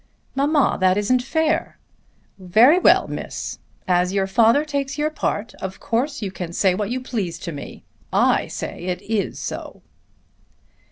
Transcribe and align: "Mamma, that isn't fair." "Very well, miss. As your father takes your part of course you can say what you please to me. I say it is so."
"Mamma, 0.33 0.77
that 0.79 0.97
isn't 0.97 1.21
fair." 1.21 1.77
"Very 2.39 2.79
well, 2.79 3.07
miss. 3.07 3.59
As 3.87 4.13
your 4.13 4.25
father 4.25 4.65
takes 4.65 4.97
your 4.97 5.11
part 5.11 5.53
of 5.61 5.79
course 5.79 6.23
you 6.23 6.31
can 6.31 6.53
say 6.53 6.73
what 6.73 6.89
you 6.89 6.99
please 6.99 7.37
to 7.37 7.51
me. 7.51 7.83
I 8.11 8.47
say 8.47 8.79
it 8.85 9.03
is 9.03 9.37
so." 9.37 9.83